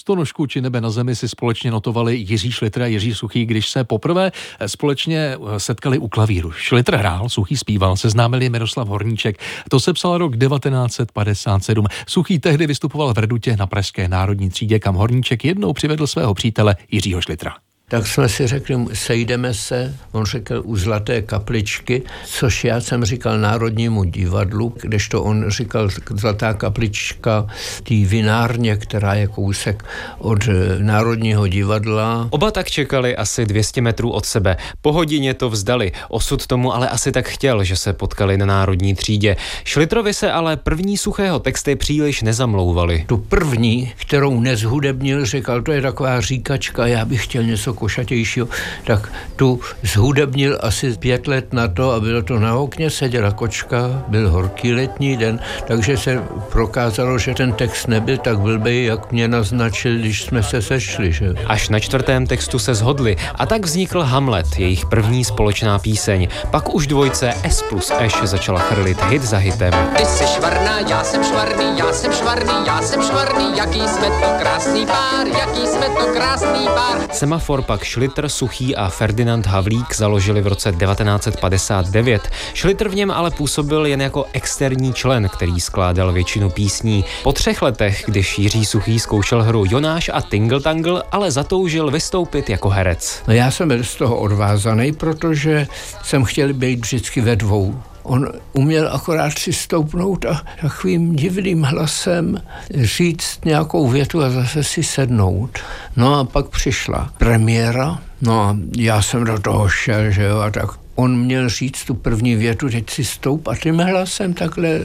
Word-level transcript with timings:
Stonožku 0.00 0.46
či 0.46 0.60
nebe 0.60 0.80
na 0.80 0.90
zemi 0.90 1.16
si 1.16 1.28
společně 1.28 1.70
notovali 1.70 2.16
Jiří 2.16 2.52
Šlitr 2.52 2.82
a 2.82 2.86
Jiří 2.86 3.14
Suchý, 3.14 3.46
když 3.46 3.68
se 3.68 3.84
poprvé 3.84 4.32
společně 4.66 5.36
setkali 5.58 5.98
u 5.98 6.08
klavíru. 6.08 6.52
Šlitr 6.52 6.96
hrál, 6.96 7.28
Suchý 7.28 7.56
zpíval, 7.56 7.96
seznámili 7.96 8.50
Miroslav 8.50 8.88
Horníček. 8.88 9.38
To 9.68 9.80
se 9.80 9.92
psal 9.92 10.18
rok 10.18 10.36
1957. 10.36 11.86
Suchý 12.06 12.38
tehdy 12.38 12.66
vystupoval 12.66 13.14
v 13.14 13.18
Redutě 13.18 13.56
na 13.56 13.66
Pražské 13.66 14.08
národní 14.08 14.50
třídě, 14.50 14.78
kam 14.78 14.94
Horníček 14.94 15.44
jednou 15.44 15.72
přivedl 15.72 16.06
svého 16.06 16.34
přítele 16.34 16.76
Jiřího 16.90 17.22
Šlitra 17.22 17.69
tak 17.90 18.06
jsme 18.06 18.28
si 18.28 18.46
řekli, 18.46 18.76
sejdeme 18.92 19.54
se, 19.54 19.94
on 20.12 20.24
řekl 20.24 20.62
u 20.64 20.76
Zlaté 20.76 21.22
kapličky, 21.22 22.02
což 22.26 22.64
já 22.64 22.80
jsem 22.80 23.04
říkal 23.04 23.38
Národnímu 23.38 24.04
divadlu, 24.04 24.74
kdežto 24.80 25.22
on 25.22 25.50
říkal 25.50 25.88
Zlatá 26.14 26.54
kaplička 26.54 27.46
té 27.82 27.94
vinárně, 27.94 28.76
která 28.76 29.14
je 29.14 29.26
kousek 29.26 29.84
od 30.18 30.48
eh, 30.48 30.78
Národního 30.78 31.48
divadla. 31.48 32.28
Oba 32.30 32.50
tak 32.50 32.70
čekali 32.70 33.16
asi 33.16 33.46
200 33.46 33.80
metrů 33.80 34.10
od 34.10 34.26
sebe. 34.26 34.56
Po 34.82 34.92
hodině 34.92 35.34
to 35.34 35.50
vzdali. 35.50 35.92
Osud 36.08 36.46
tomu 36.46 36.74
ale 36.74 36.88
asi 36.88 37.12
tak 37.12 37.28
chtěl, 37.28 37.64
že 37.64 37.76
se 37.76 37.92
potkali 37.92 38.38
na 38.38 38.46
Národní 38.46 38.94
třídě. 38.94 39.36
Šlitrovi 39.64 40.14
se 40.14 40.32
ale 40.32 40.56
první 40.56 40.96
suchého 40.96 41.38
texty 41.38 41.76
příliš 41.76 42.22
nezamlouvali. 42.22 43.04
Tu 43.08 43.16
první, 43.16 43.92
kterou 43.96 44.40
nezhudebnil, 44.40 45.26
říkal, 45.26 45.62
to 45.62 45.72
je 45.72 45.82
taková 45.82 46.20
říkačka, 46.20 46.86
já 46.86 47.04
bych 47.04 47.24
chtěl 47.24 47.42
něco 47.42 47.79
košatějšího, 47.80 48.48
tak 48.84 49.08
tu 49.36 49.60
zhudebnil 49.82 50.58
asi 50.60 50.92
pět 50.96 51.26
let 51.26 51.52
na 51.52 51.68
to 51.68 51.92
a 51.92 52.00
bylo 52.00 52.22
to 52.22 52.38
na 52.38 52.56
okně, 52.56 52.90
seděla 52.90 53.32
kočka, 53.32 54.04
byl 54.08 54.30
horký 54.30 54.74
letní 54.74 55.16
den, 55.16 55.40
takže 55.66 55.96
se 55.96 56.22
prokázalo, 56.52 57.18
že 57.18 57.34
ten 57.34 57.52
text 57.52 57.88
nebyl 57.88 58.18
tak 58.18 58.38
blbý, 58.38 58.84
jak 58.84 59.12
mě 59.12 59.28
naznačil, 59.28 59.98
když 59.98 60.22
jsme 60.22 60.42
se 60.42 60.62
sešli. 60.62 61.12
Že? 61.12 61.34
Až 61.46 61.68
na 61.68 61.80
čtvrtém 61.80 62.26
textu 62.26 62.58
se 62.58 62.74
zhodli 62.74 63.16
a 63.34 63.46
tak 63.46 63.64
vznikl 63.64 64.00
Hamlet, 64.02 64.58
jejich 64.58 64.86
první 64.86 65.24
společná 65.24 65.78
píseň. 65.78 66.28
Pak 66.50 66.74
už 66.74 66.86
dvojce 66.86 67.34
S 67.44 67.62
plus 67.62 67.92
Eš 67.98 68.14
začala 68.22 68.60
chrlit 68.60 69.02
hit 69.04 69.22
za 69.22 69.36
hitem. 69.36 69.72
Ty 69.96 70.04
jsi 70.04 70.24
švarná, 70.26 70.80
já 70.80 71.04
jsem 71.04 71.24
švarný, 71.24 71.78
já 71.78 71.92
jsem 71.92 72.12
švarný, 72.12 72.66
já 72.66 72.82
jsem 72.82 73.02
švarný, 73.02 73.56
jaký 73.56 73.80
jsme 73.88 74.06
to 74.06 74.26
krásný 74.38 74.86
pár, 74.86 75.26
jaký 75.26 75.66
jsme 75.66 75.86
to 75.86 76.06
krásný 76.12 76.66
pár. 76.66 76.98
Semafor 77.12 77.62
pak 77.70 77.84
Šlitr, 77.84 78.28
Suchý 78.28 78.76
a 78.76 78.88
Ferdinand 78.88 79.46
Havlík 79.46 79.94
založili 79.96 80.40
v 80.40 80.46
roce 80.46 80.72
1959. 80.72 82.30
Šlitr 82.54 82.88
v 82.88 82.94
něm 82.94 83.10
ale 83.10 83.30
působil 83.30 83.86
jen 83.86 84.00
jako 84.02 84.26
externí 84.32 84.92
člen, 84.92 85.28
který 85.28 85.60
skládal 85.60 86.12
většinu 86.12 86.50
písní. 86.50 87.04
Po 87.22 87.32
třech 87.32 87.62
letech, 87.62 88.04
když 88.06 88.38
Jiří 88.38 88.64
Suchý 88.64 88.98
zkoušel 88.98 89.42
hru 89.42 89.64
Jonáš 89.68 90.10
a 90.14 90.20
Tingle 90.20 90.60
Tangle, 90.60 91.02
ale 91.12 91.30
zatoužil 91.30 91.90
vystoupit 91.90 92.50
jako 92.50 92.68
herec. 92.68 93.22
No 93.28 93.34
já 93.34 93.50
jsem 93.50 93.68
byl 93.68 93.84
z 93.84 93.94
toho 93.94 94.18
odvázaný, 94.18 94.92
protože 94.92 95.66
jsem 96.02 96.24
chtěl 96.24 96.52
být 96.52 96.80
vždycky 96.80 97.20
ve 97.20 97.36
dvou 97.36 97.82
On 98.02 98.28
uměl 98.52 98.88
akorát 98.92 99.38
si 99.38 99.52
stoupnout 99.52 100.24
a 100.24 100.42
takovým 100.60 101.16
divným 101.16 101.62
hlasem 101.62 102.42
říct 102.74 103.44
nějakou 103.44 103.88
větu 103.88 104.22
a 104.22 104.30
zase 104.30 104.64
si 104.64 104.82
sednout. 104.82 105.58
No 105.96 106.18
a 106.18 106.24
pak 106.24 106.48
přišla 106.48 107.12
premiéra, 107.18 107.98
no 108.20 108.40
a 108.40 108.56
já 108.76 109.02
jsem 109.02 109.24
do 109.24 109.38
toho 109.38 109.68
šel, 109.68 110.10
že 110.10 110.22
jo, 110.22 110.38
a 110.38 110.50
tak 110.50 110.70
on 111.00 111.18
měl 111.18 111.48
říct 111.48 111.84
tu 111.84 111.94
první 111.94 112.36
větu, 112.36 112.68
teď 112.68 112.90
si 112.90 113.04
stoup 113.04 113.48
a 113.48 113.56
tím 113.56 113.78
hlasem 113.78 114.34
takhle 114.34 114.80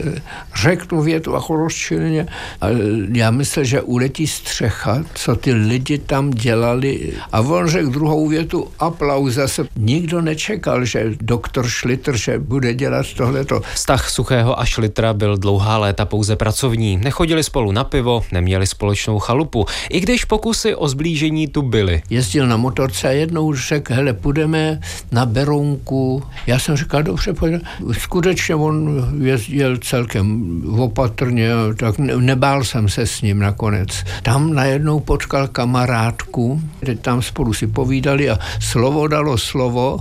řekl 0.62 0.86
tu 0.86 1.00
větu 1.00 1.32
jako 1.32 1.56
rozčilně. 1.56 2.26
A 2.60 2.66
já 3.12 3.30
myslel, 3.30 3.64
že 3.64 3.80
uletí 3.80 4.26
střecha, 4.26 5.04
co 5.14 5.36
ty 5.36 5.52
lidi 5.52 5.98
tam 5.98 6.30
dělali. 6.30 7.12
A 7.32 7.40
on 7.40 7.68
řekl 7.68 7.90
druhou 7.90 8.28
větu, 8.28 8.68
aplauz 8.78 9.34
zase. 9.34 9.66
Nikdo 9.76 10.20
nečekal, 10.20 10.84
že 10.84 11.12
doktor 11.20 11.68
Šlitr, 11.68 12.16
že 12.16 12.38
bude 12.38 12.74
dělat 12.74 13.06
tohleto. 13.16 13.62
Vztah 13.74 14.10
Suchého 14.10 14.60
a 14.60 14.64
Šlitra 14.64 15.14
byl 15.14 15.36
dlouhá 15.36 15.78
léta 15.78 16.04
pouze 16.04 16.36
pracovní. 16.36 16.96
Nechodili 16.96 17.44
spolu 17.44 17.72
na 17.72 17.84
pivo, 17.84 18.24
neměli 18.32 18.66
společnou 18.66 19.18
chalupu, 19.18 19.66
i 19.90 20.00
když 20.00 20.24
pokusy 20.24 20.74
o 20.74 20.88
zblížení 20.88 21.48
tu 21.48 21.62
byly. 21.62 22.02
Jezdil 22.10 22.46
na 22.46 22.56
motorce 22.56 23.08
a 23.08 23.10
jednou 23.10 23.54
řekl, 23.54 23.94
hele, 23.94 24.12
půjdeme 24.12 24.80
na 25.12 25.26
Berounku 25.26 26.05
Oh. 26.08 26.35
Já 26.46 26.58
jsem 26.58 26.76
říkal, 26.76 27.02
dobře, 27.02 27.32
pojď. 27.32 27.62
Skutečně 27.92 28.54
on 28.54 29.06
jezdil 29.22 29.76
celkem 29.76 30.62
opatrně, 30.78 31.50
tak 31.76 31.98
nebál 31.98 32.64
jsem 32.64 32.88
se 32.88 33.06
s 33.06 33.22
ním 33.22 33.38
nakonec. 33.38 34.04
Tam 34.22 34.54
najednou 34.54 35.00
potkal 35.00 35.48
kamarádku, 35.48 36.62
kde 36.80 36.94
tam 36.94 37.22
spolu 37.22 37.52
si 37.52 37.66
povídali 37.66 38.30
a 38.30 38.38
slovo 38.60 39.08
dalo 39.08 39.38
slovo. 39.38 40.00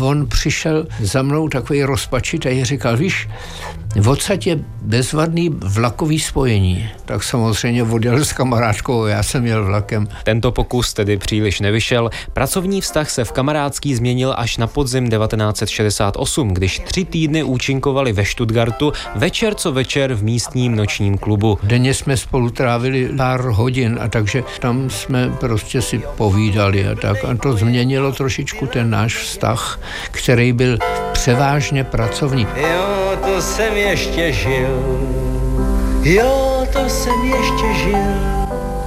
On 0.00 0.26
přišel 0.26 0.86
za 1.00 1.22
mnou 1.22 1.48
takový 1.48 1.84
rozpačitý, 1.84 2.64
říkal, 2.64 2.96
víš, 2.96 3.28
v 3.96 4.08
odsadě 4.08 4.58
bezvadný 4.82 5.48
vlakový 5.48 6.20
spojení. 6.20 6.88
Tak 7.04 7.24
samozřejmě 7.24 7.82
odjel 7.82 8.24
s 8.24 8.32
kamarádkou, 8.32 9.06
já 9.06 9.22
jsem 9.22 9.46
jel 9.46 9.64
vlakem. 9.64 10.08
Tento 10.24 10.52
pokus 10.52 10.94
tedy 10.94 11.16
příliš 11.16 11.60
nevyšel. 11.60 12.10
Pracovní 12.32 12.80
vztah 12.80 13.10
se 13.10 13.24
v 13.24 13.32
kamarádský 13.32 13.94
změnil 13.94 14.34
až 14.36 14.56
na 14.56 14.66
podzim 14.66 15.08
1968, 15.86 16.54
když 16.54 16.78
tři 16.78 17.04
týdny 17.04 17.42
účinkovali 17.42 18.12
ve 18.12 18.24
Stuttgartu 18.24 18.92
večer 19.14 19.54
co 19.54 19.72
večer 19.72 20.14
v 20.14 20.22
místním 20.22 20.76
nočním 20.76 21.18
klubu. 21.18 21.58
Denně 21.62 21.94
jsme 21.94 22.16
spolu 22.16 22.50
trávili 22.50 23.08
pár 23.16 23.40
hodin 23.40 23.98
a 24.02 24.08
takže 24.08 24.44
tam 24.60 24.90
jsme 24.90 25.30
prostě 25.40 25.82
si 25.82 26.02
povídali 26.16 26.88
a 26.88 26.94
tak. 26.94 27.24
A 27.24 27.36
to 27.42 27.52
změnilo 27.52 28.12
trošičku 28.12 28.66
ten 28.66 28.90
náš 28.90 29.16
vztah, 29.16 29.80
který 30.10 30.52
byl 30.52 30.78
převážně 31.12 31.84
pracovní. 31.84 32.46
Jo, 32.56 33.16
to 33.24 33.42
jsem 33.42 33.76
ještě 33.76 34.32
žil, 34.32 34.82
jo, 36.02 36.66
to 36.72 36.88
jsem 36.88 37.24
ještě 37.24 37.74
žil. 37.84 38.43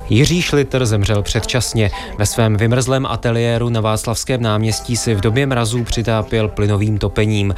Jiří 0.09 0.41
Šlitr 0.41 0.85
zemřel 0.85 1.23
předčasně. 1.23 1.91
Ve 2.17 2.25
svém 2.25 2.57
vymrzlém 2.57 3.05
ateliéru 3.05 3.69
na 3.69 3.81
Václavském 3.81 4.41
náměstí 4.41 4.97
si 4.97 5.15
v 5.15 5.21
době 5.21 5.45
mrazů 5.45 5.83
přitápěl 5.83 6.47
plynovým 6.47 6.97
topením. 6.97 7.55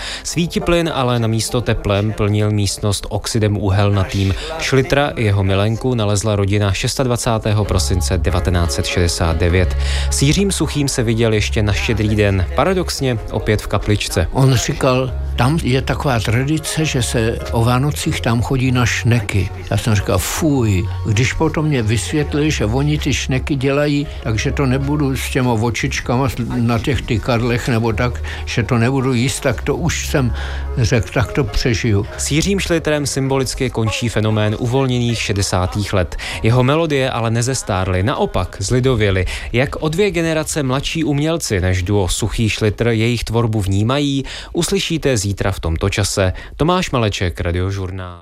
plyn 0.65 0.91
ale 0.93 1.19
na 1.19 1.27
místo 1.27 1.61
teplem 1.61 2.13
plnil 2.13 2.51
místnost 2.51 3.05
oxidem 3.09 3.57
uhelnatým. 3.57 4.33
Šlitra 4.59 5.09
i 5.09 5.23
jeho 5.23 5.43
milenku 5.43 5.95
nalezla 5.95 6.35
rodina 6.35 6.73
26. 7.03 7.57
prosince 7.63 8.17
1969. 8.17 9.77
S 10.09 10.21
Jiřím 10.21 10.51
Suchým 10.51 10.87
se 10.87 11.03
viděl 11.03 11.33
ještě 11.33 11.63
na 11.63 11.73
štědrý 11.73 12.15
den, 12.15 12.45
paradoxně 12.55 13.17
opět 13.31 13.61
v 13.61 13.67
kapličce. 13.67 14.27
On 14.31 14.55
říkal, 14.55 15.11
tam 15.39 15.59
je 15.63 15.81
taková 15.81 16.19
tradice, 16.19 16.85
že 16.85 17.03
se 17.03 17.39
o 17.51 17.63
Vánocích 17.63 18.21
tam 18.21 18.41
chodí 18.41 18.71
na 18.71 18.85
šneky. 18.85 19.49
Já 19.71 19.77
jsem 19.77 19.95
říkal, 19.95 20.17
fuj. 20.17 20.87
Když 21.05 21.33
potom 21.33 21.65
mě 21.65 21.81
vysvětlili, 21.81 22.51
že 22.51 22.65
oni 22.65 22.97
ty 22.97 23.13
šneky 23.13 23.55
dělají, 23.55 24.07
takže 24.23 24.51
to 24.51 24.65
nebudu 24.65 25.15
s 25.15 25.29
těma 25.29 25.53
očičkama 25.53 26.27
na 26.55 26.79
těch 26.79 27.01
tykadlech 27.01 27.69
nebo 27.69 27.93
tak, 27.93 28.23
že 28.45 28.63
to 28.63 28.77
nebudu 28.77 29.13
jíst, 29.13 29.39
tak 29.39 29.61
to 29.61 29.75
už 29.75 30.07
jsem 30.07 30.33
řekl, 30.77 31.09
tak 31.13 31.31
to 31.31 31.43
přežiju. 31.43 32.05
S 32.17 32.31
Jiřím 32.31 32.59
Šlitrem 32.59 33.07
symbolicky 33.07 33.69
končí 33.69 34.09
fenomén 34.09 34.55
uvolněných 34.59 35.21
60. 35.21 35.77
let. 35.93 36.15
Jeho 36.43 36.63
melodie 36.63 37.09
ale 37.09 37.31
nezestárly, 37.31 38.03
naopak 38.03 38.57
zlidověly. 38.59 39.25
Jak 39.53 39.75
o 39.75 39.89
dvě 39.89 40.11
generace 40.11 40.63
mladší 40.63 41.03
umělci 41.03 41.61
než 41.61 41.83
duo 41.83 42.07
Suchý 42.07 42.49
Šlitr 42.49 42.87
jejich 42.87 43.23
tvorbu 43.23 43.61
vnímají, 43.61 44.23
uslyšíte 44.53 45.17
z 45.17 45.28
zítra 45.29 45.53
v 45.53 45.61
tomto 45.61 45.93
čase. 45.93 46.33
Tomáš 46.57 46.89
Maleček, 46.89 47.37
Radiožurnál. 47.37 48.17